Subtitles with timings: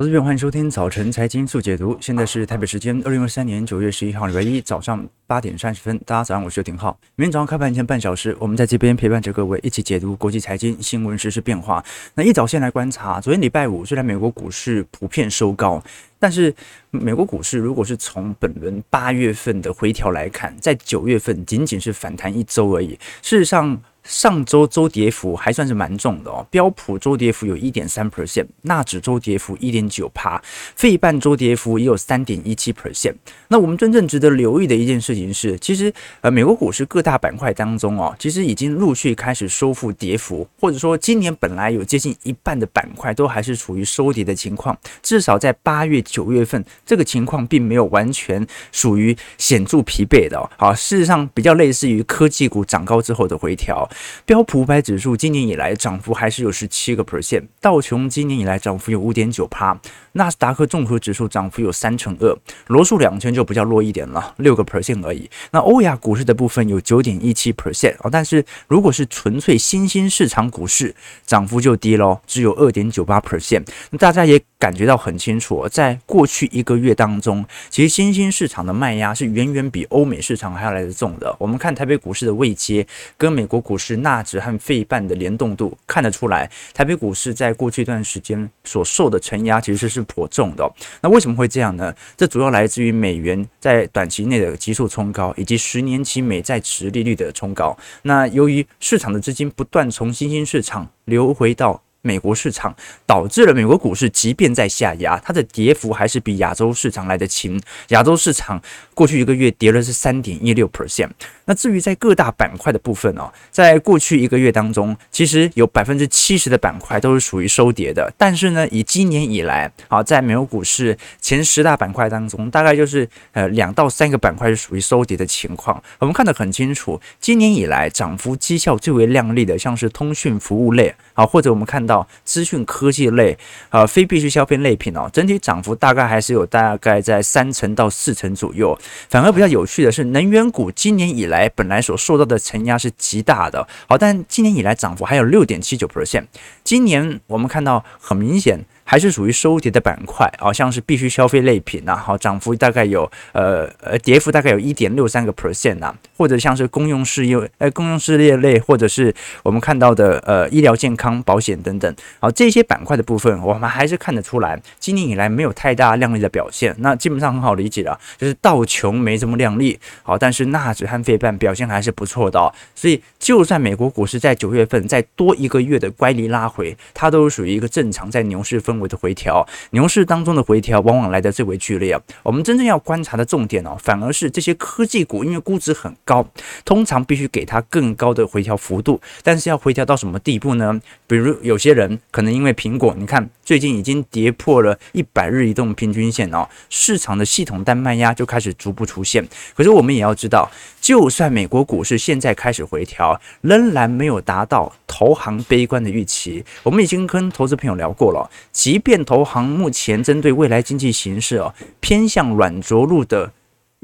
[0.00, 1.94] 投资朋友，欢迎收听早晨财经速解读。
[2.00, 5.98] 现在是台北时间二零二三年九月十一号礼拜一早上八点三十分。
[6.06, 6.98] 大家早上，我是刘廷浩。
[7.16, 11.84] 明天早上开盘前半小时，我们在这边陪伴着各位一起解读国际财经新闻、时事变化。
[12.14, 15.84] 那一早先来观察，昨天礼拜五虽然美国股市普遍收高，
[16.18, 16.54] 但是
[16.90, 22.98] 美国股市如果是从本轮八月份的回调来看，在九月份仅仅是反弹一周而已。
[23.20, 30.40] 事实上，上周周跌幅还算是蛮重的哦，标普周跌幅有一点三 percent，纳指周跌幅一点九趴，
[30.74, 33.14] 费半周跌幅也有三点一七 percent。
[33.48, 50.48] 那我们真正值得留意的一件事情是，其实呃，美国股市各大板块当中哦，其实已经陆续开始收复跌幅，或者说今年本来有接近一半的板块都还是处于收跌的情况，至少在八月、九月份这个情况并没有完全属于显著疲惫的哦。
[50.56, 53.88] 好，事实上比较类似于科技股涨高之后的回调。
[54.24, 59.78] 标普五百指数今年以来涨幅还是有十七个 percent，道琼今年以来涨幅有五点九趴，
[60.12, 65.28] 纳斯达克综合指数涨幅有三成二，罗素两千就比较弱一点了，六个 percent 而已。
[65.50, 70.94] 那欧亚股市的部分有九点一七 percent 啊，但是如果是纯粹新兴市场股市，
[71.26, 73.64] 涨幅就低喽，只有二点九八 percent。
[73.98, 81.34] 大家也感觉到很清楚，在过去一个月当中，其实新兴市场的卖压是远远比欧美市场还要来得重的。
[81.38, 90.70] 我们看台北股市的位阶跟美国股是纳指和费半的联动度看得出来，台北股市在过去一段时间所受的承压其实是颇重的。
[91.00, 91.94] 那为什么会这样呢？
[92.16, 97.74] 这主要来自于美元在短期内的急速冲高，以及十年期美债持利率的冲高。
[98.02, 102.74] 那由于市场的资金不断从新兴市场流回到美国市场，
[103.06, 107.60] 导致了美国股市即便在下压，它的跌幅还是比亚洲市场来得轻。
[107.88, 108.60] 亚洲市场
[108.94, 111.10] 过去一个月跌了是三点一六 percent。
[111.44, 118.12] 那至于在各大板块的部分哦，在过去一个月当中，其实有百分之七十的板块都是属于收跌的。
[118.16, 125.82] 但是呢，以今年以来啊，在美国股市前十大板块当中，大概就是呃两到三个板块是属于收跌的情况。
[125.98, 132.06] 我们看得很清楚，今年以来涨幅绩效最为亮丽的，像是通讯服务类啊，或者我们看到。
[132.24, 133.36] 资讯科技类
[133.70, 138.78] 啊，非必需消费类品哦，整体涨幅大概还是有大概在三成到四成左右。
[139.08, 146.26] 反而比较有趣的是，能源股今年以来本来所受到的承压是极大的，好，但今年以来涨幅还有六点七九 percent。
[146.62, 148.64] 今年我们看到很明显。
[148.90, 159.14] 还是属于收跌的板块，好像是必须消费类品呐，好，涨幅大概有呃呃跌幅大概有一点六三个 percent 呐，或者像是公用事业呃公用事业类，或者是
[159.44, 181.98] 我们看到的呃医疗健康保险等等，好，这些板块的部分，我们还是看得出来，今年以来没有太大亮丽的表现，那基本上很好理解了，就是道琼没这么亮丽，好，但是纳指和费半表现还是不错的，所以就算美国股市在九月份再多一个月的乖离拉回，它都属于一个正常在牛市氛围的回调，牛市当中的回调往往来得最为剧烈。
[182.22, 186.26] 我们真正要观察的重点哦，反而是这些科技股，因为估值很高，
[186.64, 189.00] 通常必须给它更高的回调幅度。
[189.22, 190.80] 但是要回调到什么地步呢？
[191.06, 199.26] 比如有些人可能因为苹果，你看最近已经跌破了一百日移动平均线哦，市场的系统单卖压就开始逐步出现。
[199.56, 200.48] 可是我们也要知道，
[200.80, 206.44] 就算美国股市现在开始回调，仍然没有达到投行悲观的预期。
[206.62, 213.32] 我们已经跟投资朋友聊过了，即便投行目前针对未来经济形势哦，偏向软着陆的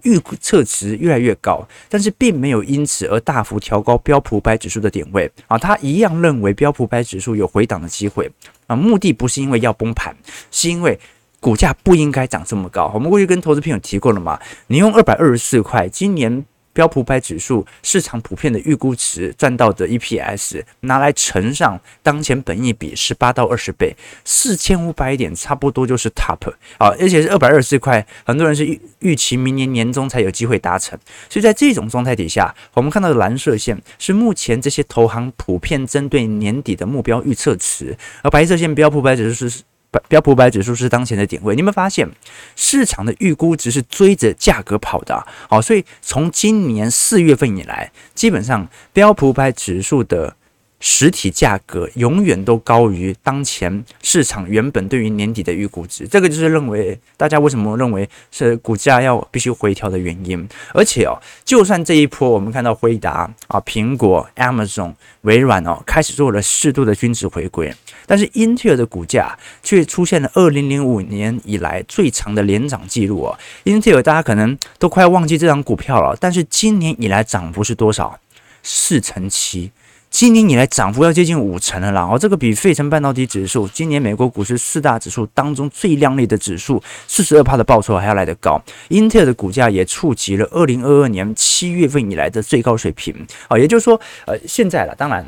[0.05, 8.31] 预测值越来越高，但是并没有因此而大幅调高标普五百指数的点位啊，他一样认为标普五百指数有回档的机会
[8.67, 10.15] 啊，目的不是因为要崩盘，
[10.51, 10.99] 是因为
[11.41, 12.91] 股价不应该涨这么高。
[12.95, 16.45] 我们过去跟投资朋友提过了嘛，你用二百二十四块，今年。
[16.77, 30.99] 标普五百指数市场普遍的预估值赚到的 EPS 拿来乘上当前本益比十八到二十倍，四千五百点差不多就是 top 啊，而且是二百二十四块，很多人是预预期明年年中才有机会达成，
[31.31, 39.63] 所以在这种状态底下，我们看到的蓝色线是目前这些投行普遍针对年底的目标预测值，而白色线标普五百指数是。
[40.09, 42.09] 标普五百指数是当前的点位，你们发现
[42.55, 50.36] 市场的预估值是追着价格跑的，好，所以从今年四月份以来，基本上标普五百指数的。
[50.79, 60.47] 实体价格永远都高于当前市场原本对于年底的预估值，这个就是认为大家为什么认为是股价要必须回调的原因。
[60.75, 64.93] 而且哦，就算这一波我们看到辉达啊、苹果、Amazon、
[65.23, 67.75] 微软哦开始做了适度的均值回归，
[68.07, 73.39] 但是英特尔的股价却出现了二零零五年以来最长的连涨记录哦。
[73.65, 78.21] 英特尔大家可能都快忘记这张股票了，但是今年以来涨幅是多少？
[78.63, 79.71] 四成七。
[80.19, 88.59] 今年以来涨幅要接近五成了啦，哦，这个比费城半导体指数今年美国股市四大指数当中最靓丽的指数四十二趴的报酬还要来得高。
[88.89, 93.15] 英特尔的股价也触及了二零二二年七月份以来的最高水平
[93.49, 95.23] 啊，也就是说，呃，现在了，当然。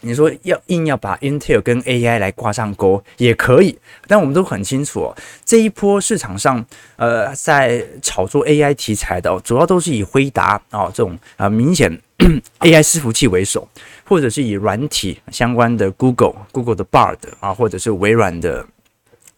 [0.00, 6.64] 你说要硬要把 Intel 跟 AI 来挂上钩也可以，但我们都很清楚哦，这一波市场上，
[6.96, 11.90] 呃，在炒作 AI 题材的，主要都是以辉达啊这种啊明显
[12.60, 13.68] AI 伺服器为首，
[14.04, 18.66] 或者是以软体相关的 Google Google 的 Bard 啊，或者是微软的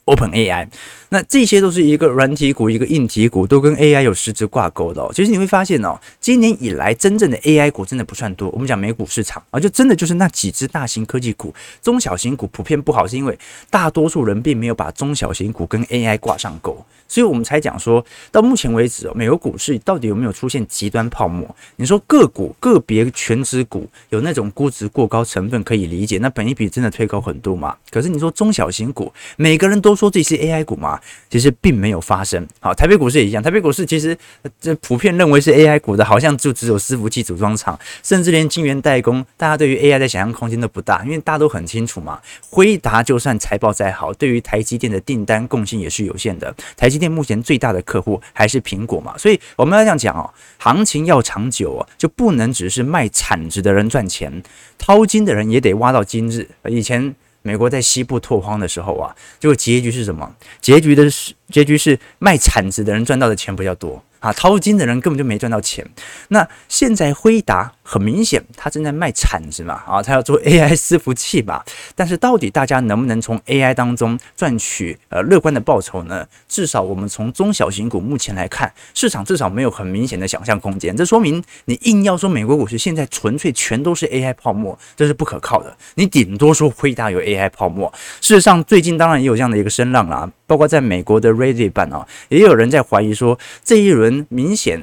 [0.04, 0.68] OpenAI。
[1.10, 5.06] 那这些都是一个软体股，一个硬体股，都跟 AI 有实质挂钩的。
[5.12, 8.48] 其实你会发现哦，今年以来真正的 AI 股真的不算多。
[8.48, 13.38] 我们讲美股市场啊，就真的就是那几只大型科技股，中小型股普遍不好，是因为
[13.68, 21.54] 大多数人并没有把中小型股跟 AI 挂上钩，所以我们才讲说到目前为止哦，美国股市到底有没有出现极端泡沫？
[21.76, 27.76] 你说个股个别全职股有那种估值过高成分可以理解，那本益比真的推高很多嘛？
[27.90, 30.98] 可是你说中小型股，每个人都都说这是 AI 股嘛？
[31.28, 32.46] 其实并没有发生。
[32.60, 33.42] 好，台北股市也一样。
[33.42, 34.16] 台北股市其实
[34.58, 42.18] 这普遍认为是 AI 股的，好像就只有伺服器组装厂，甚至连晶圆代工，大家对于 AI 的想象空间都不大，因为大家都很清楚嘛。
[42.48, 46.54] 辉达就算财报再好，对于台积电的订单贡献也是有限的。
[46.74, 54.42] 台积电目前最大的客户还是苹果嘛，所以我们要这样讲哦，行情要长久哦，就不能只是卖铲子的人赚钱，
[54.78, 56.48] 淘金的人也得挖到金子。
[56.68, 57.14] 以前。
[57.42, 60.34] 美国在西部拓荒的时候啊，结果结局是什么？
[60.60, 64.02] 结局的是结局是卖铲子的人赚到的钱比较多。
[64.22, 65.84] 啊，淘金的人根本就没赚到钱。
[66.28, 71.64] 那现在辉达很明显，他正在卖铲子嘛，啊，他要做 AI 伺服器吧。
[71.96, 76.24] 但是到底大家能不能从 AI 当中赚取呃乐观的报酬呢？
[76.46, 80.96] 至少我们从中小型股目前来看，市场至少没有很明显的想象空间。
[80.96, 85.76] 这说明你硬要说美国股市现在纯粹全都是 AI 泡沫，这是不可靠的。
[85.96, 87.92] 你顶多说辉达有 AI 泡沫。
[88.20, 94.11] 事实上，最近当然也有这样的一个声浪啦，包括在美国的 Reddit 版啊，也有人在怀疑说这一轮。
[94.28, 94.82] 明显，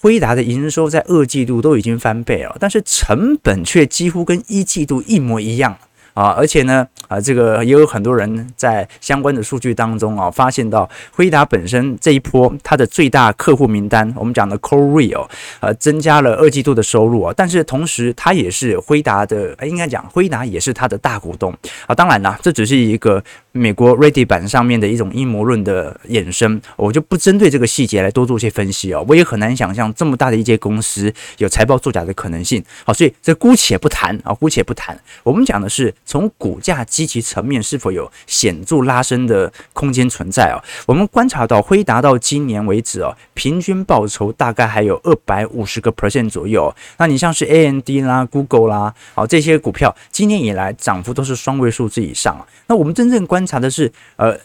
[0.00, 5.78] 辉达的营收在二季度都已经翻倍了，但是成本却几乎跟一季度一模一样。
[6.14, 15.26] 啊，而且呢，啊，这个也有很多人在相关的数据当中啊，发现到辉达本身这一波它的最大客户名单，我们讲的 Korea，
[15.60, 21.94] 呃，增加了二季度的收入啊，但是同时它也是辉达的，应该讲辉达也是它的大股东啊。
[21.94, 23.22] 当然啦，这只是一个
[23.52, 29.04] 美国 Ready 版上面的一种阴谋论的衍生，我就不针对这个细节来多做些分析哦。
[29.08, 32.62] 我也很难想象这么大的一间公司有财报作假的可能性。
[32.84, 35.94] 好，所以这姑且不谈啊，姑且不谈，我们讲的是。
[36.10, 40.58] 从股价积极层面是否有显著拉升的空间存在哦？
[40.86, 46.74] 我们观察到辉达到今年为止哦，平均报酬大概还有二百五十个 percent 左右。
[46.96, 52.44] 那你像是 A N D 啦、Google 啦，好，这些股票今年以来涨幅都是双位数字以上。
[52.66, 54.36] 那我们真正观察的是，呃。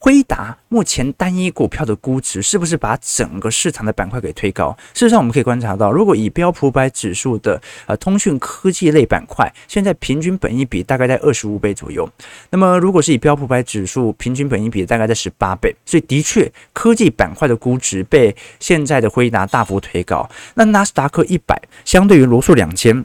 [0.00, 4.76] 辉达目前单一股票的估值是不是把整个市场的板块给推高？
[4.94, 12.08] 事实上，我们可以观察到，如果以标普百指数的呃通讯科技类板块，现在平均本益比大概在二十五倍左右。
[12.50, 20.30] 那么，如果是以标普百指数平均本益比大概在十八倍，所以的确科技板块的估值被现在的辉达大幅推高。
[20.54, 23.04] 那纳斯达克一百相对于罗素两千。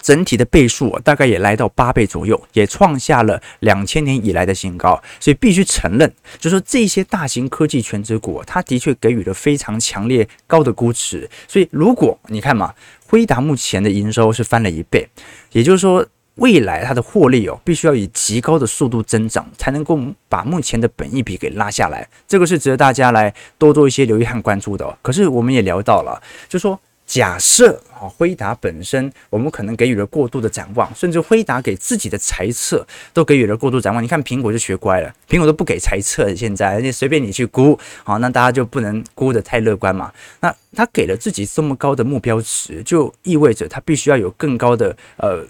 [0.00, 5.00] 整体的倍数大概也来到八倍左右，也创下了两千年以来的新高。
[5.20, 11.28] 所以必须承认，就说这些大型科技权值股，它的确给予了非常强烈高的估值。
[11.46, 12.72] 所以如果你看嘛，
[13.06, 15.08] 辉达目前的营收是翻了一倍，
[15.52, 22.08] 也就是说未来它的获利哦，必须要以极高的速度增长，才能够把目前的本益比给拉下来。
[22.26, 24.98] 这个是值得大家来多做一些留意和关注的。
[25.02, 26.78] 可是我们也聊到了，就说。
[27.08, 34.04] 假设啊，辉达本身我们可能给予了过度的展望，甚至辉达给自己的财测都给予了过度展望。
[34.04, 40.12] 你看苹果就学乖了，苹果都不给财测，现在而且随便你去估，好，那大家就不能估得太乐观嘛。
[40.40, 45.42] 那他给了自己这么高的目标值，就意味着他必须要有更高的呃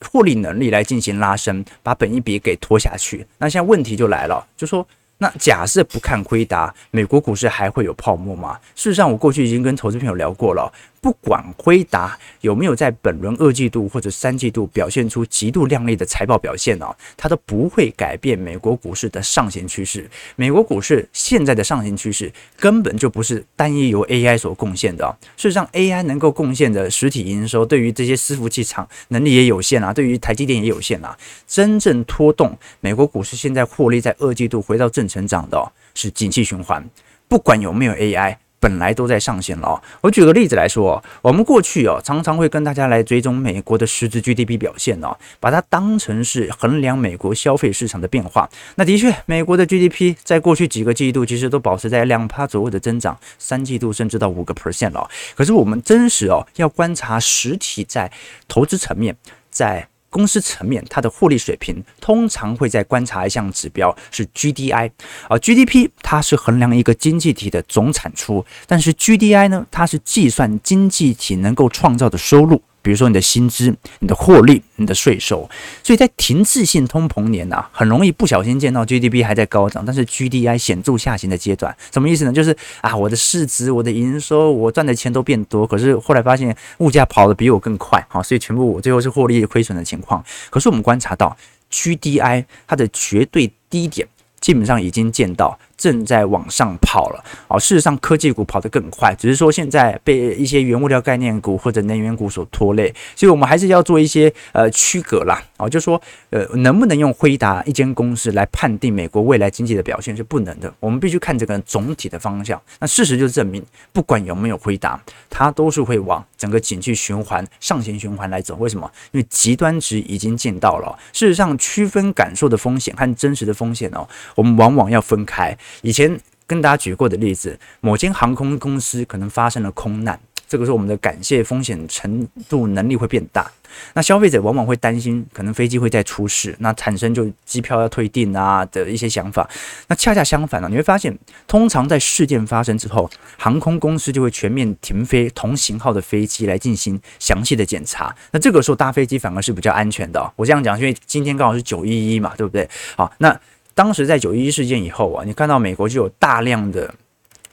[0.00, 3.26] 获利能力来进行拉升，把本一笔给拖下去。
[3.36, 4.88] 那现在问题就来了，就说。
[5.18, 8.58] 那假设不看亏达，美国股市还会有泡沫吗？
[8.74, 10.70] 事实上，我过去已经跟投资朋友聊过了。
[11.06, 20.10] 不管辉达有没有在本轮二季度或者三季度表现出极度亮丽的财报表现哦，它都不会改变美国股市的上行趋势。
[20.34, 25.16] 美国股市现在的上行趋势根本就不是单一由 AI 所贡献的。
[25.36, 31.16] 事实上，AI 能够贡献的实体营收，对于这些伺服器厂能力也有限啊，对于台积电也有限啊。
[31.46, 36.84] 真正拖动美国股市现在获利在二季度回到正成长的，是景气循环。
[37.28, 38.38] 不管有没有 AI。
[38.66, 39.80] 本来都在上行了。
[40.00, 48.50] 我举个例子来说，我们过去哦常常会跟大家来追踪美国的实质 GDP 表现哦，把它当成是衡量美国消费市场的变化。
[48.74, 55.08] 那的确，美国的 GDP 在过去几个季度其实都保持在两趴左右的增长，三季度甚至到五个 percent 了。
[55.36, 58.10] 可是我们真实哦要观察实体在
[58.48, 59.16] 投资层面，
[59.48, 64.90] 在公司层面，它的获利水平通常会在观察一项指标是 GDI
[65.28, 72.62] 啊，GDP 它是衡量一个经济体的总产出，但是 GDI 呢，它是计算经济体能够创造的收入。
[72.86, 75.50] 比如说你的薪资、你的获利、你的税收，
[75.82, 81.76] 所以在停滞性通膨年呐、啊，很容易不小心见到 GDP 还在高涨，但是 GDI 显著下行的阶段。
[81.92, 82.32] 什么意思呢？
[82.32, 90.24] 就是啊，我的市值、我的营收、我赚的钱都变多，可是后来发现物价跑得比我更快，好，所以全部我最后是获利亏损的情况。
[90.48, 91.36] 可是我们观察到
[91.72, 94.06] GDI 它的绝对低点。
[94.38, 97.58] 基本上已经见到正在往上跑了哦。
[97.58, 105.42] 事实上，科技股跑得更快，只是说现在被一些原物料概念股或者能源股所拖累，所以我们还是要做一些呃区隔啦。
[105.58, 112.60] 哦，就说呃能不能用辉达一间公司来判定美国未来经济的表现是不能的，我们必须看这个总体的方向。
[112.78, 118.56] 那事实就证明，不管有没有辉达，它都是会往整个景气循环、上行循环来走。
[118.56, 118.90] 为什么？
[119.12, 120.98] 因为极端值已经见到了。
[121.12, 124.06] 事实上，区分感受的风险和真实的风险哦。
[124.34, 125.56] 我们往往要分开。
[125.82, 130.18] 以前跟大家举过的例子，某间航空公司可能发生了空难。
[130.48, 133.50] 这个时候，我们的感谢风险程度能力会变大。
[133.94, 139.50] 那消费者往往会担心，可能飞机会再出事，那产生就机票要退订啊的一些想法。
[139.88, 141.18] 那恰恰相反呢，你会发现，
[141.48, 148.14] 通常在事件发生之后，航空公司就会全面停飞同型号的飞机来进行详细的检查。
[148.30, 150.32] 那这个时候搭飞机反而是比较安全的。
[150.36, 152.70] 我这样讲，因为今天刚好是九一一嘛，对不对？
[152.94, 153.36] 好，那
[153.76, 156.92] 当时在九一一事件以后啊，你看到美国就有大量的。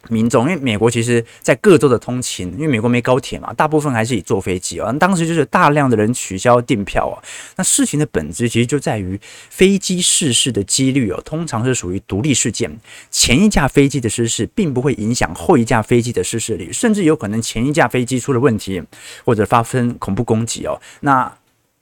[0.09, 4.91] 民众，因为美国其实，在各州的通勤，因为美国没高铁嘛，大部分还是以坐飞机啊。
[4.99, 7.15] 当时就是大量的人取消订票啊。
[7.55, 9.17] 那事情的本质其实就在于
[9.49, 12.69] 飞机失事的几率哦，通常是属于独立事件。
[13.11, 18.83] 前一架飞机的失事，并不会影响后一架飞机的失事率，甚至有可能前一架飞机出了问题，
[19.23, 20.77] 或者发生恐怖攻击哦。
[20.99, 21.33] 那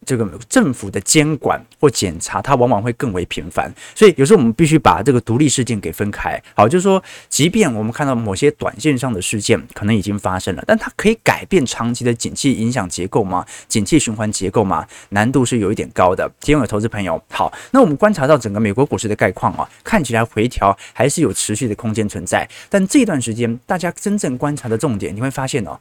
[0.05, 6.41] 这个政府的监管或检查，它往往会更为频繁，所以有时候我们必须把这个独立事件给分开。
[6.55, 13.45] 好，就是说，即便我们看到某些短线上的事件可能已经发生了，但它可以改变长期的景气影响结构吗？
[13.67, 14.87] 景气循环结构吗？
[15.09, 16.29] 难度是有一点高的。
[16.41, 25.79] 提问的投资朋友，好，那我们观察到整个美国股市的概况啊，看起来回调还是有持续的空间存在，但这段时间大家真正观察的重点，你会发现哦。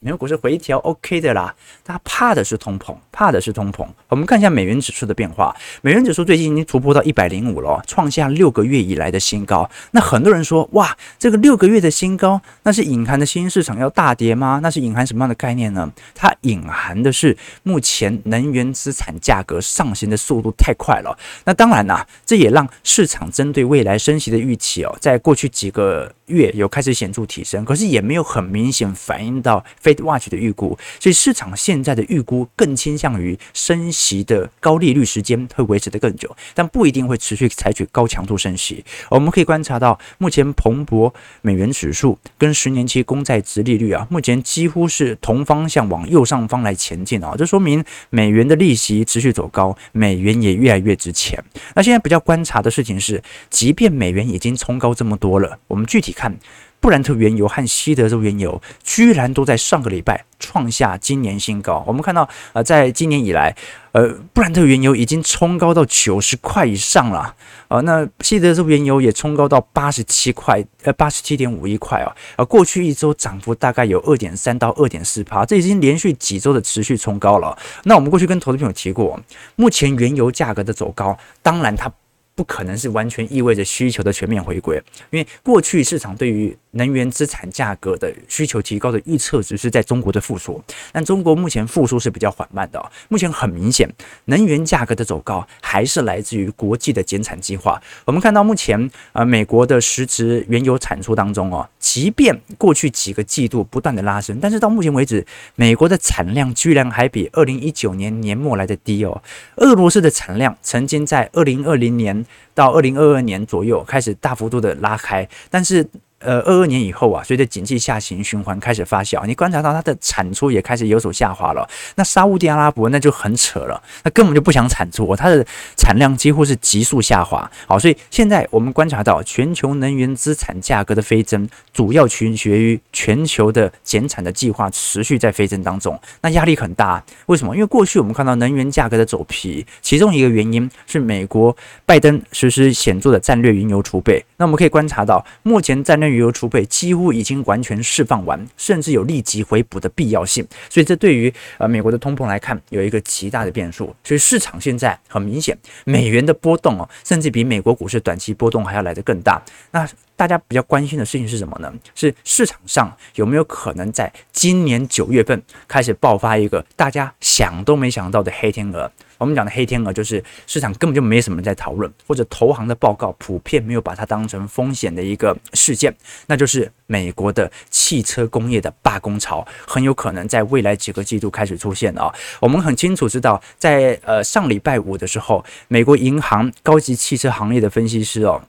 [0.00, 3.86] 美国股市回调 OK 的啦，大家怕的是通膨，怕的是通膨。
[4.08, 9.68] 我们看一下美元指数的变化，美元指数最近已经突破到一百零五了，创下六个月以来的新高。
[9.92, 14.60] 那很多人说，哇，这个六个月的新高，那是隐含的新兴市场要大跌吗？
[14.62, 15.90] 那是隐含什么样的概念呢？
[16.14, 21.16] 它隐含的是目前能源资产价格上行的速度太快了。
[21.44, 29.64] 那当然啦，这也让市场针对未来升息的预期哦，在过去几个月有开始显著提升，可是也没有很明显反映到。
[29.82, 38.84] FedWatch 的预估，所以市场现在的预估更倾向于升息的高利率时间会维持得更久，但不一定会持续采取高强度升息。
[39.08, 41.12] 我们可以观察到，目前彭博
[41.42, 51.42] 美元指数跟十年期公债殖利率啊，目前几乎是同方向往右上方来前进啊，这说明美元的利息持续走高，美元也越来越值钱。
[51.74, 56.36] 那现在比较观察的事情是，即便美元已经冲高这么多了，我们具体看。
[56.80, 61.84] 布兰特原油和西德州原油居然都在上个礼拜创下今年新高。
[61.86, 63.54] 我们看到，呃，在今年以来，
[63.92, 67.34] 呃，布兰特原油已经冲高到九十块以上了，
[67.68, 77.56] 呃，那西德州原油也冲高到八十七块，呃，八十七点五一块啊，呃，过去一周涨幅大概有二点三到二点四趴，这已经连续几周的持续冲高了。
[77.84, 79.20] 那我们过去跟投资朋友提过，
[79.56, 81.92] 目前原油价格的走高，当然它。
[82.40, 90.58] 不可能是完全意味着需求的全面回归，因为过去市场对于能源资产价格的需求提高的预测值是在中国的复苏，
[90.90, 92.82] 但中国目前复苏是比较缓慢的。
[93.10, 93.86] 目前很明显，
[94.24, 97.78] 能源价格的走高还是来自于国际的减产计划。
[98.06, 109.22] 我们看到目前呃美国的实质原油产出当中哦，即便过去几个季度不断的拉升，但是到目前为止，美国的产量居然还比二零一九年年末来的低哦。
[109.56, 112.24] 俄罗斯的产量曾经在二零二零年。
[112.54, 115.86] 到二零二二年左右开始大幅度的拉开，但是
[116.20, 121.68] 呃二二年以后啊，随着经济下行循环开始发酵，你观察到它的产出也开始有所下滑了。
[121.96, 125.44] 那沙乌地阿拉伯那就很扯了，那根本就不想产出，它的
[125.76, 127.50] 产量几乎是急速下滑。
[127.66, 137.02] 好，所以现在我们观察到全球能源资产价格的飞增，主要取决于全球的减产的计划持续在飞增当中，那压力很大。
[137.26, 137.54] 为什么？
[137.54, 144.24] 因为过去我们看到能源价格的走皮，其中一个原因是美国拜登实施显著的战略原油储备。
[144.36, 150.46] 那我们可以观察到，目前战略原油储备几乎已经完全释放完，甚至有立即回补的必要性。
[150.68, 153.94] 所以这对于呃美国的通膨来看，有一个极大的变数。
[154.02, 159.42] 所以市场现在很明显，美元的波动哦，甚至比美国股市短期波动还要来得更大。
[159.70, 159.88] 那
[160.20, 161.72] 大家比较关心的事情是什么呢？
[161.94, 168.92] 是市场上有没有可能在今年九月份开始爆发一个大家想都没想到的黑天鹅？
[169.16, 175.90] 我们讲的黑天鹅就是市场根本就没什么人在讨论，或者投行的报告普遍没有把它当成风险的一个事件，
[176.26, 182.12] 那就是美国的汽车工业的罢工潮，很有可能在未来几个季度开始出现啊。
[182.40, 188.42] 我们很清楚知道，在呃上礼拜五的时候，美国银行高级汽车行业的分析师哦。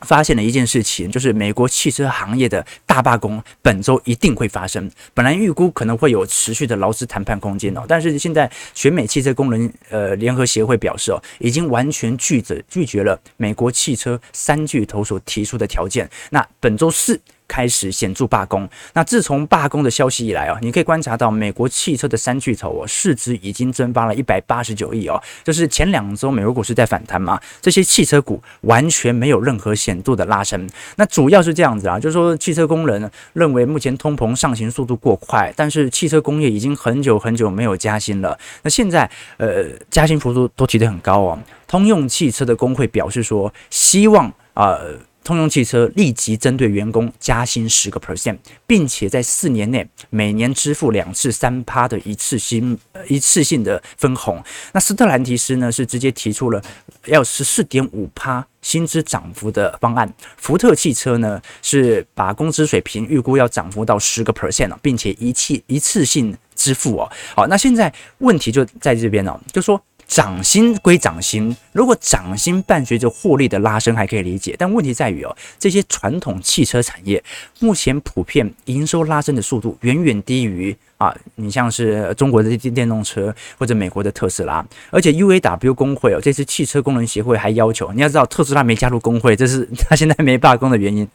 [0.00, 4.90] 发现了一件事情，就是美国汽车行业的大罢工本周一定会发生。
[5.14, 16.08] 本来预估可能会有持续的劳资谈判空间哦，但是现在全美汽车工人呃联合协会表示哦，已经完全拒绝拒绝了美国汽车三巨头所提出的条件。
[16.30, 17.20] 那本周四。
[17.54, 18.68] 开始显著罢工。
[18.94, 25.22] 那自从罢工的消息以来啊，你可以观察到美国汽车的三巨头哦，市值已经蒸发了一百八十九亿哦。
[25.44, 30.68] 就是前两周美国股市在反弹嘛，这些汽车股完全没有任何显著的拉升。
[30.96, 38.36] 那主要是这样子啊，就是说汽车工人认为目前通膨上行速度过快，但是汽车工业已经很久很久没有加薪了。
[38.62, 41.38] 那现在呃加薪幅度都提得很高哦。
[41.68, 44.76] 通用汽车的工会表示说，希望啊。
[45.24, 52.78] 通用汽车立即针对员工加薪十个 percent，并且在四年内每年支付两次三趴的一次性
[53.08, 54.40] 一次性的分红。
[54.72, 56.62] 那斯特兰提斯呢是直接提出了
[57.06, 60.12] 要十四点五趴薪资涨幅的方案。
[60.36, 67.10] 福特汽车呢是把工资水平预估要涨幅到十个 percent 了，并且一次一次性支付哦。
[67.34, 69.82] 好，那现在问题就在这边了，就说。
[70.06, 77.22] 涨薪归涨薪，如果涨薪伴随着获利的拉升还可以理解，但问题在于哦，这些传统汽车产业
[77.60, 91.08] 目前普遍营收拉升的速度远远低于啊，你像是中国的电电动车或者美国的特斯拉，而且 UAW 工会哦，这次汽车工人协会还要求，你要知道特斯拉没加入工会，这是他现在没罢工的原因。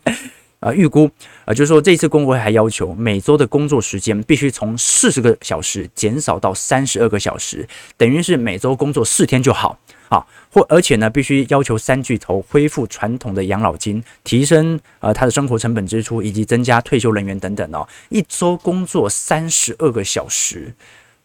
[0.59, 1.09] 啊，预估
[1.45, 10.25] 啊，就是说这次工会还要求每周的工作时间必须从四十个小时减少到三十二个小时，等于是每周工作四天就好啊。
[10.51, 17.87] 或而且呢，必须要求三巨头恢复传统的养老金，提升呃他的生活成本支出，以及增加退休人员等等哦。
[18.09, 20.73] 一周工作三十二个小时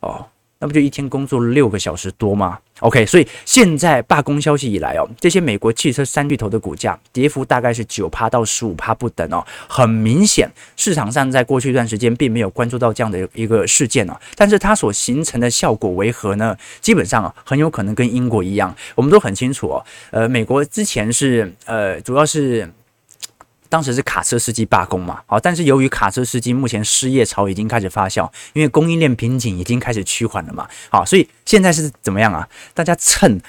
[0.01, 0.27] 哦。
[0.65, 9.45] 那不就一天工作六个小时多吗？OK，所以现在罢工消息以来哦，这些美国汽车三巨头的股价跌幅大概是九趴到十五趴不等哦。
[9.69, 16.57] 很明显，市场上在过去一段时间并没有关注到这样的一个事件哦，但是它所形成的效果为何呢？
[16.81, 19.85] 基本上啊，很有可能跟英国一样，我们都很清楚哦。
[20.13, 22.73] 呃，美国之前是呃，主要是。
[23.75, 32.49] 当时是卡车司机罢工嘛，好，但是由于卡车司机目前失业潮已经开始发酵，因为供应链瓶颈已经开始趋缓了嘛，好，所以现在是怎么样啊？
[32.73, 33.43] 大家趁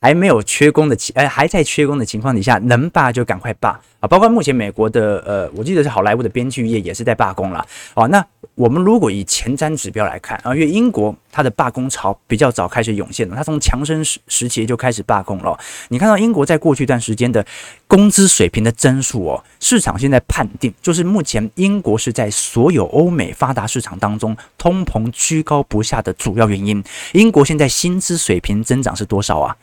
[0.00, 4.06] 还没有缺工的情，呃，还在缺工的情况底下，能罢就赶快罢啊！
[4.06, 8.24] 包括目前美国的，呃，我记得是好莱坞的编剧业也是在罢工了，好，那。
[8.54, 15.56] 我们如果以前瞻指标来看啊，因为英国它的罢工潮比较早开始涌现了，它从强生时时期就开始罢工了。
[15.90, 17.44] 你看到英国在过去一段时间的
[17.86, 26.82] 工资水平的增速哦，市场现在判定就是目前英国是在所有欧美发达市场当中通膨居高不下的主要原因。
[27.12, 29.56] 英国现在薪资水平增长是多少啊？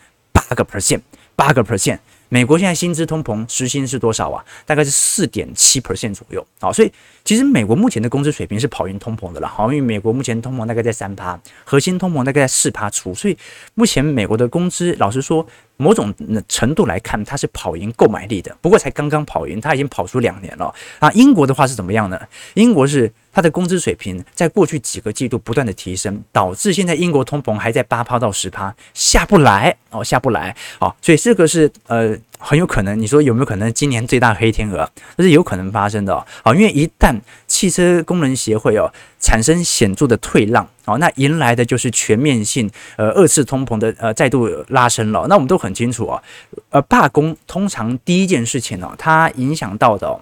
[0.48, 1.02] 八个 percent，
[1.36, 2.00] 八个 percent。
[2.28, 4.44] 美国现在薪资通膨时薪是多少啊？
[4.66, 6.46] 大概是四点七 percent 左右。
[6.60, 6.92] 好，所以
[7.24, 9.48] 其实美国目前的工资水平是跑赢通膨的了。
[9.48, 13.38] 好，因为美国目前通膨大概在三趴，核心通膨大概在四趴出，所以
[13.76, 15.46] 目前美国的工资，老实说，
[15.78, 16.14] 某种
[16.50, 18.58] 程度来看，它是跑赢购买力的。
[18.60, 20.74] 不过才刚刚跑赢，它已经跑出两年了。
[20.98, 22.20] 啊，英国的话是怎么样呢？
[22.56, 23.12] 英国是。
[23.36, 34.89] 它的工资水平在过去几个季度不断的提升，导致现在英国通膨还在八趴到十趴，下不来哦，下不来哦，所以这个是呃很有可能，你说有没有可能今年最大黑天鹅？
[35.17, 37.13] 这是有可能发生的哦，因为一旦
[37.45, 45.26] 汽车工人协会哦产生显著的退让哦，那迎来的就是全面性呃二次通膨的呃再度拉升了。
[45.28, 46.24] 那我们都很清楚啊，
[46.69, 50.21] 呃罢工通常第一件事情哦，它影响到的。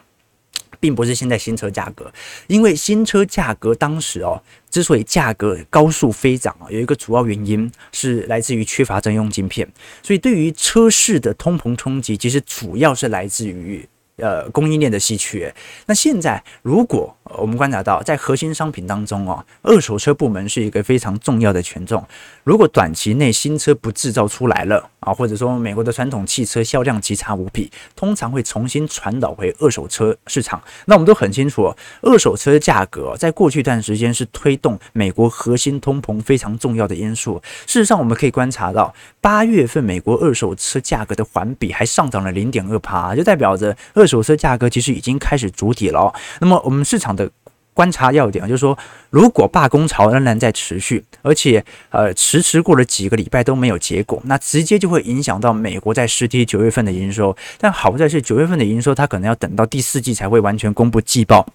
[0.84, 2.12] 并不是现在新车价格，
[2.48, 4.38] 因为新车价格当时哦，
[4.70, 9.66] 之所以价格高速飞涨啊，有一个主要原因是来自于缺乏专用晶片，
[10.02, 13.88] 所以对于车市的通膨冲击，其实主要是来自于。
[14.18, 15.52] 呃，供应链的稀缺。
[15.88, 22.06] 那现在，如果我们观察到，在核心商品当中哦，二手车部门是一个非常重要的权重。
[22.44, 30.62] 如果短期内新车不制造出来了啊，或者说美国的传统汽车销量极差无比，通常会重新传导回二手车市场。
[30.86, 37.42] 那我们都很清楚，二手车价格在过去一段时间是推动美国核心通膨非常重要的因素。
[37.66, 46.14] 事实上，我们可以观察到，八月份美国二手车价格的环比还上涨了零点二趴，就代表着二手车价格其实已经开始筑底了。
[46.40, 47.30] 那么，我们市场的
[47.74, 48.78] 观察要点啊就是说，
[49.10, 57.36] 如果罢工潮仍然在持续，而且呃迟迟过了几个礼拜都没有结果，那直接就会影响到美国在实体九月份的营收。
[57.58, 61.46] 但好在是九月份的营收，它可能要等到第四季才会完全公布季报。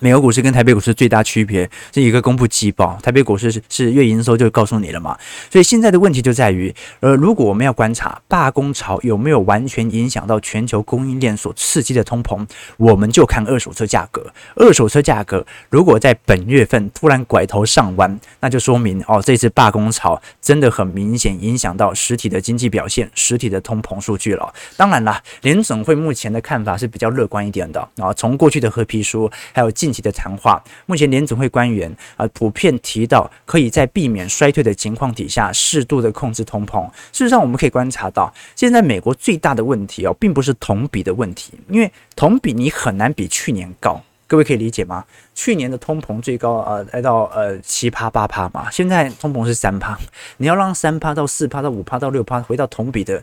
[0.00, 5.16] 美国股市跟台北股市最大区别是一个公布季报，台北股市是是月营收就告诉你了嘛。
[5.50, 14.32] 所以现在的问题就在于，呃，如果我们要观察罢工潮有没有完全影响到全球供应链所刺激的通膨，我们就看二手车价格。
[14.56, 24.52] 二手车价格如果在本月份突然拐头上弯，那就说明哦，这次罢工潮真的很明显影响到实体的经济表现、实体的通膨数据了。
[24.76, 36.86] 当然啦，联总会目前的看法是比较乐观一点的啊，从过去的褐皮书还有近期的谈话，目前联总会官员啊普遍提到，可以在避免衰退的情况底下，适度的控制通膨。
[37.12, 44.02] 事实上，我们可以观察到，现在美国最大的问题哦，并不是同比的问题，因为同比你很难比去年高。
[44.26, 45.04] 各位可以理解吗？
[45.34, 49.98] 去年的通膨最高呃来到呃七趴八趴嘛，现在通膨是三趴，
[50.38, 53.22] 你要让三趴到四趴到五趴到六趴回到同比的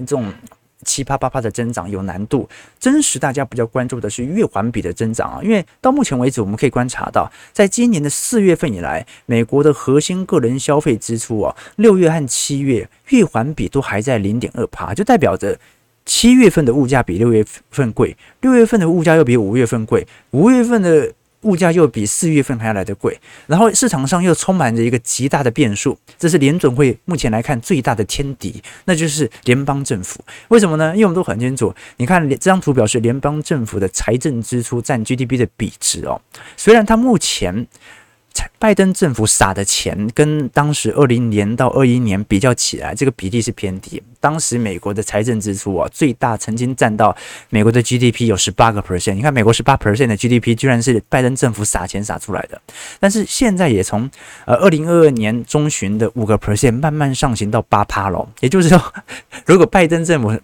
[0.00, 0.30] 这种。
[0.84, 15.58] 七八八八的增长有难度，真实大家比较关注的是月环比的增长啊，因为到目前为止，我们可以观察到，在今年的四月份以来，美国的核心个人消费支出啊，六月和七月月环比都还在零点二趴，就代表着
[16.04, 21.12] 七月份的物价比六月份贵，六月份的物价又比五月份贵，五月份的。
[21.44, 30.20] 物价又比四月份还要来得贵，然后市场上又充满着一个极大的变数，这是联准会目前来看最大的天敌，那就是联邦政府。
[30.48, 30.92] 为什么呢？
[30.94, 36.20] 因为我们都很清楚，你看这张图表示联邦政府的财政支出占 GDP 的比值哦，
[36.56, 37.66] 虽然它目前。
[38.58, 44.02] 拜登政府撒的钱跟当时二零年到二一年比较起来，这个比例是偏低。
[44.20, 47.14] 当时美国的财政支出啊，最大曾经占到
[47.50, 49.12] 美国的 GDP 有十八个 percent。
[49.12, 52.60] 你看，美国十八 percent 的 GDP 居然是拜登政府撒钱撒出来的。
[52.98, 54.10] 但是现在也从
[54.46, 58.26] 呃二零二二年中旬的五个 percent 慢慢上行到八趴了。
[58.40, 58.94] 也就是说，
[59.44, 60.40] 如果拜登政府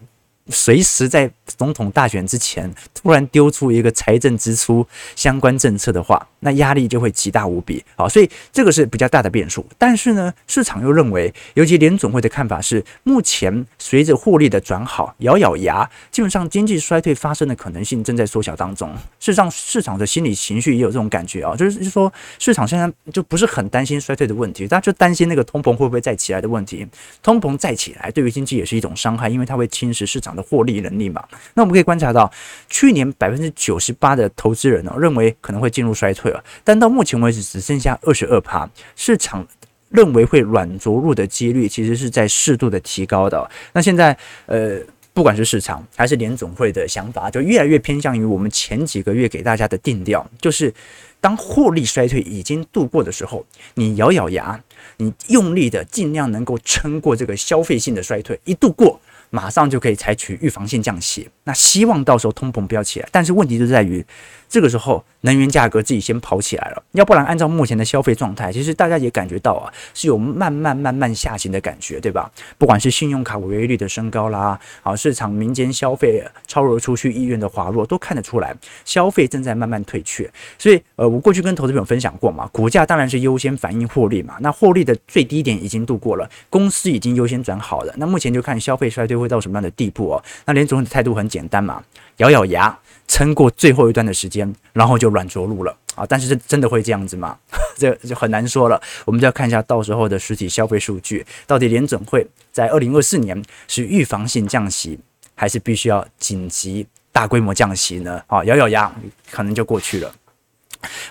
[0.49, 8.07] 随时在总统大选之前突然丢出一个财政支出相关政策的话，那压力就会极大无比啊！
[8.09, 9.65] 所以这个是比较大的变数。
[9.77, 18.91] 但是呢，市场又认为，尤其联总会的看法是，目前随着获利的转好，咬咬牙，基本上经济衰退发生的可能性正在缩小当中。
[19.19, 26.87] 事实上，市场的心理情绪也有这种感觉啊，就是说，市场现在就不是很担心衰退的问题，大家就担心那个通膨会不会再起来的问题。
[27.21, 31.23] 通膨再起来，对于经济也是一种伤害，因为它会侵蚀市场的获利能力嘛。
[31.53, 32.31] 那我们可以观察到，
[32.67, 36.30] 去年百分之九十八的投资人呢，认为可能会进入衰退。
[36.63, 39.47] 但到目前为止，只剩下二十二趴，市场
[39.89, 43.49] 认为会软着陆的几率，其实是在适度的提高的。
[43.73, 44.79] 那现在，呃，
[45.13, 50.73] 不管是市场还是联总会的想法，就越来越偏向于我们前几个月给大家的定调，就是
[51.19, 54.57] 当获利衰退已经度过的时候，你咬咬牙，
[54.97, 61.29] 你用力的尽量能够撑过这个消费性的衰退，一度过，马上就可以采取预防性降息。
[61.43, 64.05] 那希望到时候通膨不要起来，但是问题就在于。
[64.51, 72.29] 这个时候，能源价格自己先跑起来了，要不然按照目前的消费状态，其实大家也感觉到啊，是有慢慢慢慢下行的感觉，对吧？
[72.57, 80.29] 不管是信用卡违约率的升高啦，啊，市场民间消费超额出去意愿的滑落，都看得出来，消费正在慢慢退却。
[80.59, 90.21] 所以，呃，我过去跟投资朋友分享过嘛，股价当然是优先反映获利嘛，那获利的最低点已经度过了，公司已经优先转好了，那目前就看消费衰退会到什么样的地步哦。
[90.45, 91.81] 那连总的态度很简单嘛，
[92.17, 92.77] 咬咬牙。
[93.07, 96.05] 撑过最后一段的时间，然后就软着陆了啊！
[96.07, 97.37] 但是这真的会这样子吗？
[97.75, 98.81] 这就很难说了。
[99.03, 104.97] 我们就要看一下到时候的实体消费数据，到底联准会在二零二四年是预防性降息，
[105.35, 108.23] 还是必须要紧急大规模降息呢？
[108.27, 108.89] 啊，咬咬牙，
[109.29, 110.09] 可能就过去了。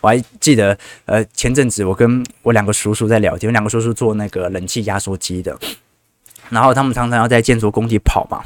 [0.00, 5.54] 我还记得，呃，前阵子我跟我两个叔叔在聊天，我两个叔叔做那个冷气压缩机的，
[6.48, 8.40] 然后他们常常要在建筑工地跑嘛。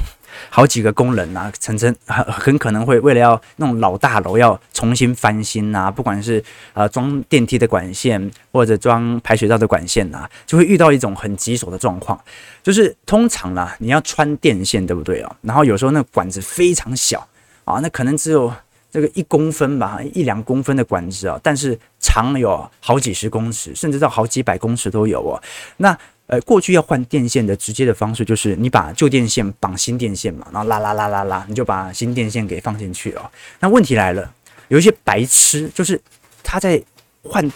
[0.49, 6.43] 好几个工人啊，层层很很可能会为了要那种老大楼要重新翻新呐、不管是
[6.73, 12.19] 呃装电梯的管线或者装排水道的管线呐、啊，就会遇到一种很棘手的状况，
[12.63, 15.35] 就是通常啦，你要穿电线，对不对哦？
[15.41, 17.27] 然后有时候那管子非常小
[17.63, 18.53] 啊，那可能只有
[18.91, 25.41] 这个一公分吧，一两公分的管子啊，但是长有好几十公尺，甚至到好几百公尺都有哦。
[25.77, 33.29] 那呃，过去要换电线的直接的方式就是你把旧电线绑新电线嘛，然后拉拉拉拉拉，你就把新电线给放进去哦。
[33.59, 34.33] 那问题来了，
[34.69, 36.01] 有一些白痴，就是
[36.41, 36.81] 他在
[37.21, 37.47] 换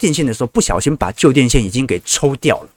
[0.00, 2.68] 电线的时候不小心把旧电线已经给抽掉了，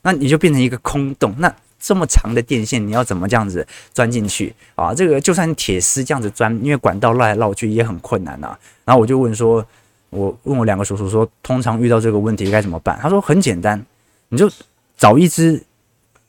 [0.00, 1.34] 那你就变成一个空洞。
[1.36, 4.94] 那这么长的电线，你要怎么这样子钻进去啊？
[4.94, 8.58] 这个就算铁丝这样子钻，因为管道绕来绕去也很困难呐、啊。
[8.86, 9.62] 然后我就问说，
[10.08, 12.98] 我问我两个叔叔说，通常遇到这个问题该怎么办？
[13.02, 13.84] 他说很简单，
[14.30, 14.50] 你就。
[14.96, 15.62] 找一只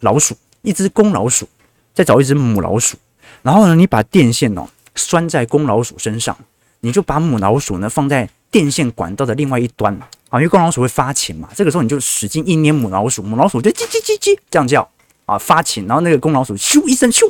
[0.01, 1.47] 老鼠，一只公老鼠，
[1.93, 2.97] 再找一只母老鼠，
[3.41, 6.37] 然后呢，你把电线哦拴在公老鼠身上，
[6.81, 9.93] 你就把母老鼠呢放在电线管道的另外一端
[10.29, 14.87] 啊，因为公老鼠会发情嘛，这个时候你就使劲一捏母老鼠，母老鼠就叽叽叽叽这样叫
[15.25, 17.21] 啊发情，然后那个公老鼠咻一声咻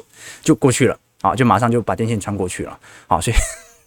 [0.42, 3.38] 就过去了啊，就马上就把电线穿过去了啊，所以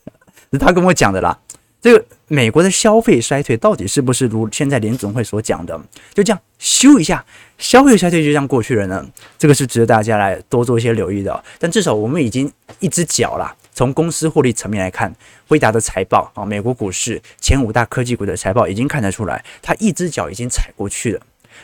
[0.58, 1.38] 他跟我讲的啦。
[1.82, 5.80] 这个美国的消费衰退到底是不是如现在联总会所讲的，
[6.12, 7.24] 就这样咻一下，
[7.56, 9.04] 消费衰退就这样过去了呢？
[9.38, 11.42] 这个是值得大家来多做一些留意的。
[11.58, 15.10] 但至少我们已经一只脚啦，从公司获利层面来看，
[15.48, 21.20] 辉达的财报啊，美国股市前五大科技股的财报已经看得出来，它一只脚已经踩过去了。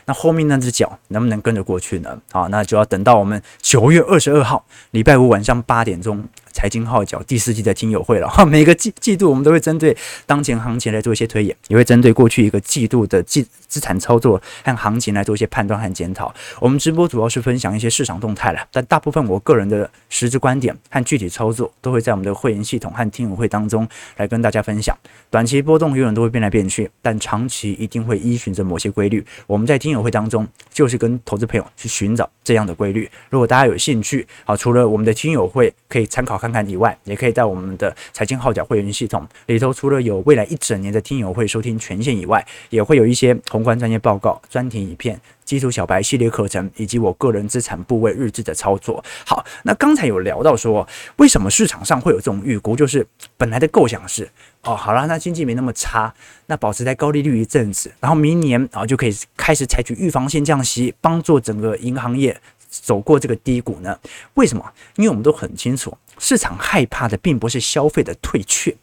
[0.07, 2.19] 那后面那只脚能不能跟着过去呢？
[2.33, 6.27] 好，那就要等到我们九月二十二号礼拜五晚上八点钟。
[6.57, 16.35] 财经号角第四季的听友会了哈， 每个季季度我们都会针对当前行情来做一些推演，也会针对过去一个季度的季资产操作和行情来做一些判断和检讨。
[16.59, 24.97] 我们直播主要是分享一些市场动态了，但大部分我个人的实质观点和具体操作都会在我们的会员系统和听友会当中来跟大家分享。
[25.29, 29.23] 短期波动永远都会变来变去，但长期一定会依循着某些规律。
[29.47, 33.11] 我们在听友会当中就是跟投资朋友去寻找这样的规律。
[33.29, 36.41] 如果大家有兴趣，好，除了我们的听友会可以参考。
[36.46, 49.05] 看看看以外，也可以在我们的财经号角会员系统里头，除了有未来一整年的听友会收听权限以外，也会有一些宏观专业报告、专题影片、基础小白系列课程，以及我个人资产部位日志的操作。
[49.27, 52.77] 好，那刚才有聊到说，为什么市场上会有这种预估？
[52.77, 53.05] 就是
[53.37, 54.31] 本来的构想是，
[54.63, 56.15] 哦，好了，那经济没那么差，
[56.47, 63.99] 那保持在高利率一阵子，然后明年啊就可以开始采取预防性降息，帮助整个银行业走过这个低谷呢？
[64.35, 64.65] 为什么？
[64.97, 65.97] 因为我们都很清楚。
[66.19, 68.77] 市场害怕的并不是消费的退却，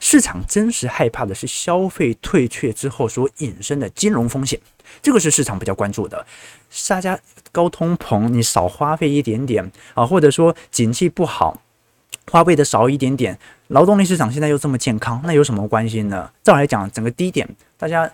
[0.00, 4.58] 市场真实害怕的是消费退却之后所引申的金融风险，
[5.02, 6.26] 这个是市场比较关注的。
[6.88, 7.18] 大家
[7.52, 11.60] 高通膨，你少花费一点点啊，或者说景气不好，
[12.30, 16.30] 花费的少一点点，劳动力市场现在又这么健康，那有什么关系呢？
[16.42, 18.10] 照来讲，整个低点，大家。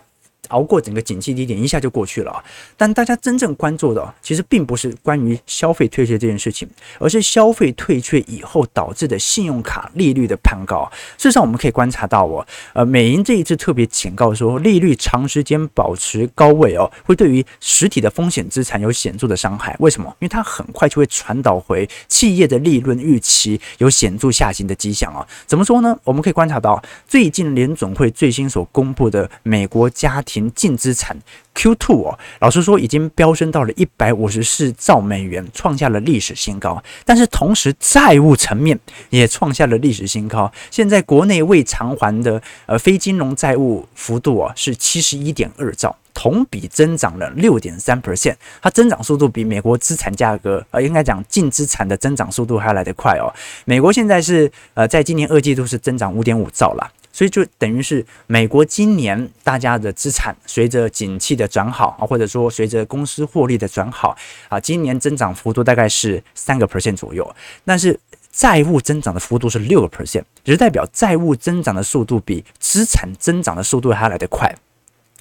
[0.48, 2.42] 熬过整个景气低点，一下就过去了。
[2.76, 10.90] 但大家真正关注的，其实并不是关于消费退却这件事情，而是消费退却以后导致的信用卡利率的攀高。
[11.16, 19.76] 事实上，我们可以观察到哦，呃，美银这一次特别警告说，利率长时间保持高位哦，会对于实体的风险资产有显著的伤害。
[19.78, 20.08] 为什么？
[20.20, 25.26] 因为它很快就会传导回企业的利润预期有显著下行的迹象啊。
[25.46, 25.96] 怎么说呢？
[26.04, 31.16] 我们可以观察到，最近联总会最新所公布的美国家庭净资产
[31.54, 36.82] Q2 哦，老实说已经飙升到了一百五十四兆美元，创下了历史新高。
[37.04, 38.78] 但是同时债务层面
[39.10, 40.50] 也创下了历史新高。
[40.70, 48.34] 现在国内未偿还的呃非金融债务幅度啊是七十一点二兆，同比增长了六点三 percent。
[48.60, 53.32] 它增长速度比美国资产价格呃应该讲净资产的增长速度还要来得快哦。
[53.64, 56.90] 美国现在是呃在今年二季度是增长五点五兆了。
[57.14, 64.16] 所以就等于是美国今年大家的资产随着景气的转好啊，或者说随着公司获利的转好
[64.48, 67.96] 啊，今年增长幅度大概是三个 percent 左右，但是
[68.32, 74.52] 债务增长的幅度是六个 percent，也就代表债务增长的速度比资产增长的速度还要来得快。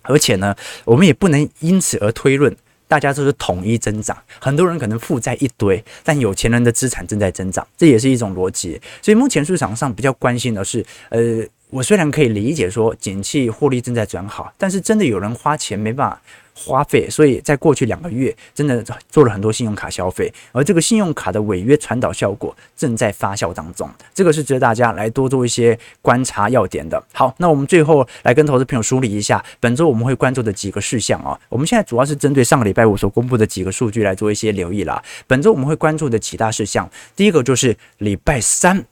[0.02, 2.54] 而且呢，我们也不能因此而推论
[2.88, 8.82] 大家都是统一增长，很多人可能负债一堆，但有钱人的资产正在增长，这也是一种逻辑。
[9.00, 11.46] 所以目前市场上比较关心的是，呃。
[11.74, 16.22] 我虽然可以理解说景气获利正在转好，但是真的有人花钱没办法
[16.54, 27.04] 花费，所以在过去两个月真的做了很多信用卡消费，而这个信用卡的违约传导效果正在发酵当中，这个是值得大家来多做一些观察要点的。
[27.12, 35.02] 好，那我们最后来跟投资朋友梳理一下本周我们会关注的几个事项啊，我们现在主要是针对上个礼拜五所公布的几个数据来做一些留意啦。
[35.26, 38.86] 本周我们会关注的几大事项，第一个就是礼拜三。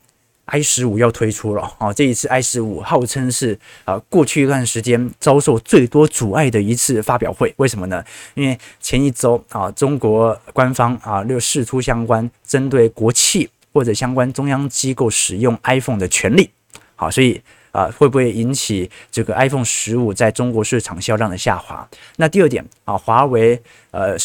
[0.51, 1.93] I 十五要推出了啊！
[1.93, 8.03] 这一次 i 十五号称是啊过去一段时间遭受最多阻碍的一次发表会，为什么呢？
[8.33, 16.49] 因为前一周啊，中国官方啊又释出相关针对国企或者相关中央机构使用 iPhone 的权利，
[16.97, 21.87] 好，所以啊会不会引起这个 iPhone 十五在中国市场销量的下滑？
[22.17, 23.61] 那第二点啊，华为
[23.91, 24.17] 呃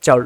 [0.00, 0.16] 叫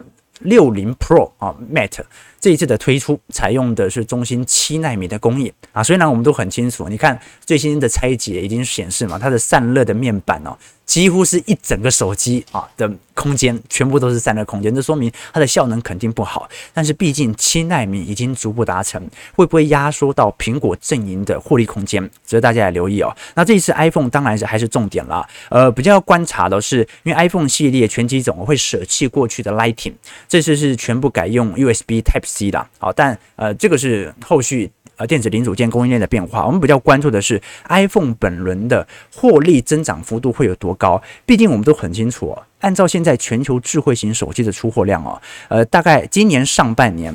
[0.40, 2.02] 六零 Pro 啊 Mate。
[2.42, 16.48] 这一次的推出采用的是中芯七纳米的工艺啊，虽然我们都很清楚，你看最新的拆解已经显示嘛，它的散热的面板哦，几乎是一整个手机啊的空间全部都是散热空间，这说明它的效能肯定不好。
[16.74, 19.00] 但是毕竟七纳米已经逐步达成，
[19.36, 22.02] 会不会压缩到苹果阵营的获利空间？
[22.26, 23.16] 值得大家来留意哦。
[23.36, 29.94] 那这一次 iPhone 当然是还是重点啦，呃，比较要观察的是，因为 iPhone 系列全机种会舍弃过去的 Lighting，
[30.28, 36.46] 这次是全部改用 USB Type C 的，好，但呃，这个是后续呃电子零组件供应链的变化。
[36.46, 41.00] 我们比较关注的是 iPhone 本轮的获利增长幅度会有多高？
[41.26, 47.14] 毕竟我们都很清楚，按照现在全球智慧型手机的出货量哦，呃，大概今年上半年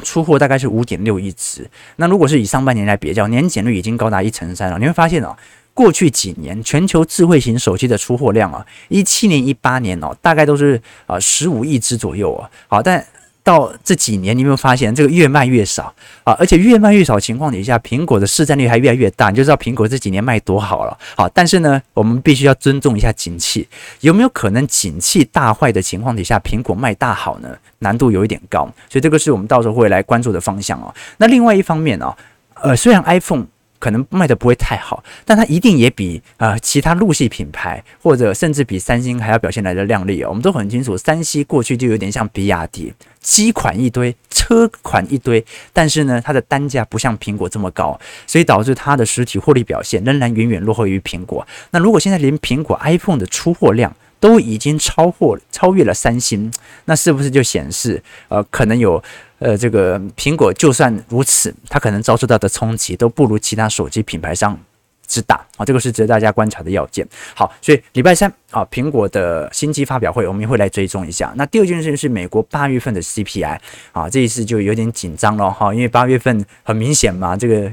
[0.00, 1.68] 出货大概是五点六亿只。
[1.96, 4.78] 那如果是以上半年来比较，年减率已经高达一成三了。
[4.78, 5.34] 你会发现哦，
[5.72, 12.50] 过去几年全球智慧型手机的出货量啊，一七年、一八年哦，大概都是啊十五亿只左右哦。
[12.68, 13.04] 好，但
[13.46, 16.34] 到这几年，你有没有发现这个越卖越少啊？
[16.36, 20.98] 而且越卖越少情况底下，苹果的市占率还越来越大，你就知道苹果这几年卖多好了。
[21.16, 23.68] 好，但是呢，我们必须要尊重一下景气，
[24.00, 27.48] 有没有可能景气大坏的情况底下，苹果卖大好呢？
[27.78, 30.92] 难度有一点高，所以这个是我们到时候会来关注的方向哦。
[31.18, 32.12] 那另外一方面呢，
[32.54, 33.46] 呃，虽然 iPhone。
[33.86, 40.28] 可能卖的不会太好，但它一定也比啊、呃、其他陆系品牌或者甚至比三星还要表现来的亮丽哦。
[40.30, 47.96] 我们都很清楚，三星过去就有点像比亚迪，机款一堆，车款一堆，但是呢，它的单价不像苹果这么高，
[48.26, 51.46] 所以导致它的实体获利表现仍然远远落后于苹果。
[51.70, 56.52] 那如果现在连苹果 iPhone 的出货量都已经超过超越了三星，
[56.86, 59.02] 那是不是就显示呃可能有？
[59.38, 64.58] 呃，这个苹果就算如此，它可能遭受到的冲击都不如其他手机品牌商
[65.06, 67.06] 之大啊，这个是值得大家观察的要件。
[67.34, 71.34] 好，所以礼拜三啊，苹果的新机发表会，我们也会来追踪一下。
[71.36, 73.58] 那第二件事情是美国八月份的 CPI
[73.92, 77.70] 啊，这一次就有点紧张了哈，因为八月份很明显嘛，这个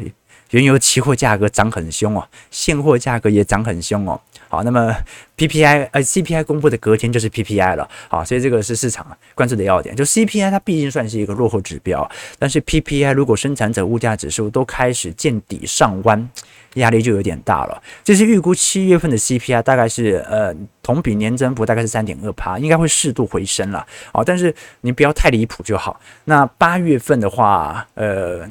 [0.50, 4.20] 原油期货价格涨很凶哦，现货价格也涨很凶哦。
[4.54, 4.96] 好，那么
[5.36, 9.96] PPI 呃 CPI 公布的隔天就是 PPI 了，好，所以这个是市场关注的要点。
[9.96, 16.30] 就 CPI 它毕竟算是一个落后指标，但是 PPI 如果生产者物价指数都开始见底上弯，
[16.76, 17.82] 压力就有点大了。
[18.04, 26.00] 这是预估七月份的 CPI 大概是呃同比年增幅大概是三点二趴，应该会适度回升了，好，但是你不要太离谱就好。
[26.26, 28.48] 那八月份的话，呃。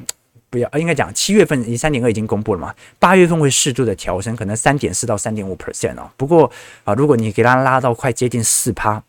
[0.53, 6.07] 不要，应该讲七月份，三点二已经公布了嘛，八月份会适度的调升，可能三点四到三点五 percent 哦。
[6.15, 6.51] 不过
[6.83, 9.01] 啊，如果你给它拉到快接近四趴。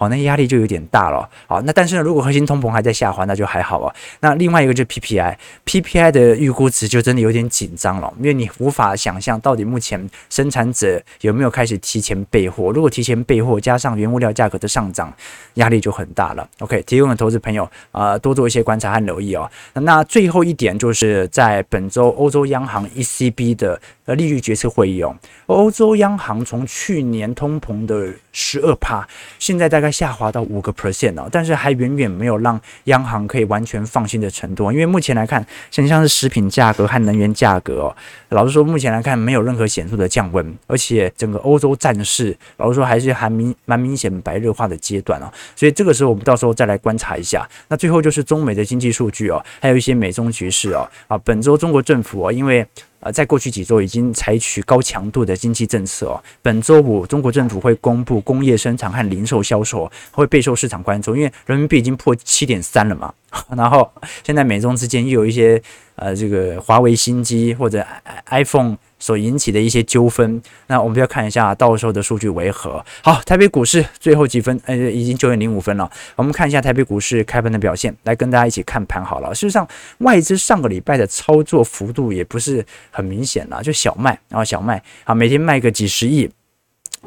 [0.00, 1.28] 好，那压力就有点大了。
[1.46, 3.94] 好，那但是呢，如果核心通膨还在下滑，那就还好啊。
[4.20, 12.72] 那另外一个就是 PPI，PPI 的预估值就真的有点紧张了，因为你无法想象到底目前生产者有没有开始提前备货。
[12.72, 15.12] 如果提前备货，加上原物料价格的上涨，
[15.56, 16.48] 压力就很大了。
[16.60, 19.50] OK，提供的投资朋友啊、多做一些观察和留意哦。
[19.74, 29.06] 那最后一点就是在本周欧洲央行 ECB 的呃利率决策会议哦，欧洲央行从去年通膨的十二趴，
[29.38, 29.89] 现在大概。
[29.90, 37.96] 下滑到五个 percent 哦，但是还远远没有让央行可以完全放心的程度，因为目前来看，像像是食品价格和能源价格哦，
[38.30, 47.48] 老实说，目前来看没有任何显著的降温，而且整个欧洲战事，老实说还是还明蛮明显白热化的阶段哦，所以这个时候我们到时候再来观察一下。
[47.68, 52.66] 那最后就是中美的经济数据哦，还有一些美中局势哦，啊，本周中国政府哦，因为
[53.00, 56.22] 呃，在过去几周已经采取高强度的经济政策哦。
[56.42, 63.12] 本周五，中国政府会公布工业生产和零售销售，会备受市场关注，因为人民币已经破七点三了嘛。
[63.56, 63.90] 然后
[64.24, 65.62] 现在美中之间又有一些
[65.96, 67.86] 呃，这个华为新机或者
[68.26, 72.84] iPhone 所引起的一些纠纷，那我们要看一下到时候的数据为何。
[73.02, 75.90] 好，台北股市最后几分，呃，已经九点零五分了。
[76.14, 79.34] 我们看一下台北股市开盘的表现，来跟大家一起看盘好了。
[79.34, 79.66] 事实上，
[79.98, 86.30] 外资上个礼拜的操作幅度也不是很明显了，就小卖啊，小卖啊，每天卖个几十亿，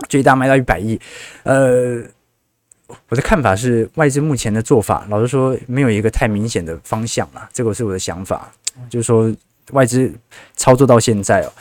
[0.10, 1.00] 最大卖到一百亿。
[1.44, 2.04] 呃，
[3.10, 7.48] 我的看法是，外资目前的做法，老实说，没有一个太明显的方向了。
[7.54, 8.52] 这个是我的想法，
[8.90, 9.32] 就是说
[9.72, 10.12] 外资
[10.56, 11.54] 操作到现在哦。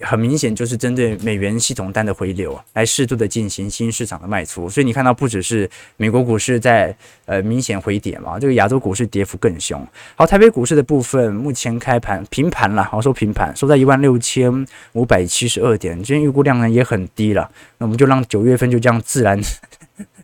[0.00, 6.94] 很明显就是针对美元系统单的回流来适度的进行新市场的卖出，所以你看到不只是美国股市在
[7.26, 9.86] 呃明显回跌嘛，这个亚洲股市跌幅更凶。
[10.14, 19.40] 好，台北股市的部分目前开盘平盘了，好，说平盘，收在一万六千五百七十二点，今天预估量呢也很低了，那我们就让九月份就这样自然。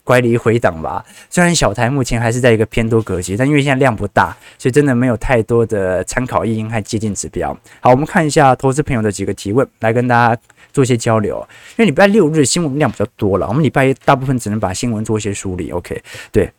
[0.05, 7.59] 乖离回档吧，虽然小台目前还是在一个偏多格局，但因为现在量不大，所以真的没有太多的参考意义和接近指标。
[7.81, 10.41] 好，我们看一下投资朋友的几个提问，来跟大家
[10.75, 11.37] 做一些交流。
[11.77, 15.71] 因为礼拜六日新闻量比较多了，我们礼拜一大部分只能把新闻做一些梳理。
[15.71, 16.53] OK，对，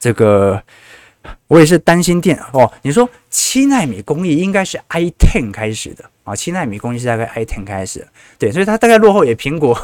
[0.00, 0.60] 这个
[1.46, 2.72] 我也是担心电哦。
[2.82, 8.04] 你说七纳米工艺应该是 i ten 开始的啊，七纳米工艺是大概 i ten 开始，
[8.40, 9.80] 对，所以它大概落后也苹果。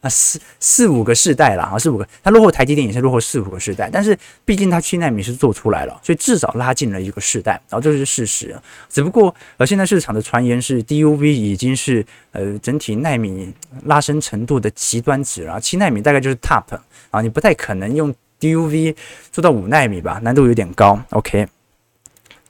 [0.00, 8.56] 啊，四四五个世代了啊，四五个，它落后台积电也是落后四五个世代，但是毕竟它七纳米是做出来了，所以至少拉近了一个世代，然后这是事实。
[8.88, 13.52] 只不过呃，现在市场的传言是 DUV 已经是呃整体纳米
[13.84, 16.78] 拉伸程度的极端值了，七纳米大概就是 top
[17.10, 18.94] 啊，你不太可能用 DUV
[19.32, 21.00] 做到五纳米吧，难度有点高。
[21.10, 21.46] OK，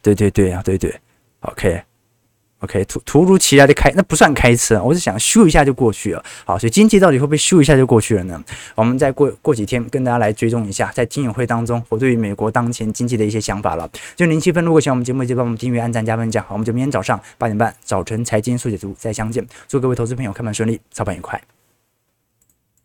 [0.03, 0.95] 对对对啊，对对
[1.41, 1.83] ，OK。
[2.61, 6.25] OK，突突如其来的开，那不算开车，我是想咻一下就过去了。
[6.45, 8.43] 好，所以经济到底会不会咻一下就过去了呢？
[8.75, 13.89] 我们再过过几天跟大家来追踪一下，在听友会当中，我对于美国当前经济的一些想法了。
[14.17, 16.45] 就零七分，如果喜欢我们节目，就帮我们订阅、按赞、加分享。
[16.45, 19.47] 好，我们就明天早上八点半早晨财经速解读再相见。
[19.69, 21.58] 祝各位投资朋友开盘顺利，操盘愉快。